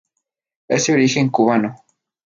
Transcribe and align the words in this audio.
Es 0.67 0.87
de 0.87 0.93
origen 0.93 1.29
cubano. 1.29 1.75